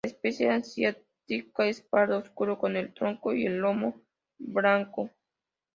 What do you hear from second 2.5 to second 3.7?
con el tronco y el